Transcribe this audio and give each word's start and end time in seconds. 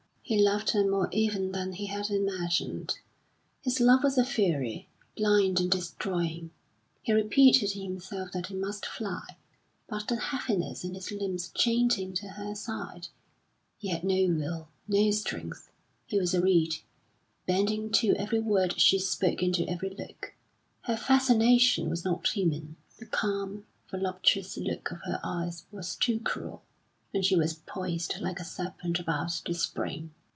He 0.23 0.41
loved 0.41 0.69
her 0.69 0.89
more 0.89 1.09
even 1.11 1.51
than 1.51 1.73
he 1.73 1.87
had 1.87 2.09
imagined; 2.09 2.99
his 3.63 3.81
love 3.81 4.01
was 4.01 4.17
a 4.17 4.23
fury, 4.23 4.87
blind 5.17 5.59
and 5.59 5.69
destroying. 5.69 6.51
He 7.01 7.11
repeated 7.11 7.71
to 7.71 7.81
himself 7.83 8.31
that 8.31 8.45
he 8.47 8.55
must 8.55 8.85
fly, 8.85 9.23
but 9.89 10.07
the 10.07 10.15
heaviness 10.15 10.85
in 10.85 10.93
his 10.93 11.11
limbs 11.11 11.49
chained 11.53 11.93
him 11.95 12.13
to 12.13 12.29
her 12.29 12.55
side; 12.55 13.09
he 13.77 13.89
had 13.89 14.05
no 14.05 14.27
will, 14.33 14.69
no 14.87 15.11
strength; 15.11 15.69
he 16.05 16.17
was 16.17 16.33
a 16.33 16.39
reed, 16.39 16.75
bending 17.45 17.91
to 17.91 18.15
every 18.15 18.39
word 18.39 18.79
she 18.79 18.99
spoke 18.99 19.41
and 19.41 19.53
to 19.55 19.65
every 19.65 19.89
look. 19.89 20.33
Her 20.83 20.95
fascination 20.95 21.89
was 21.89 22.05
not 22.05 22.29
human, 22.29 22.77
the 22.99 23.05
calm, 23.05 23.65
voluptuous 23.89 24.55
look 24.55 24.91
of 24.93 25.01
her 25.01 25.19
eyes 25.25 25.65
was 25.73 25.93
too 25.97 26.21
cruel; 26.21 26.63
and 27.13 27.25
she 27.25 27.35
was 27.35 27.55
poised 27.65 28.15
like 28.21 28.39
a 28.39 28.45
serpent 28.45 28.97
about 28.97 29.31
to 29.43 29.53
spring. 29.53 30.11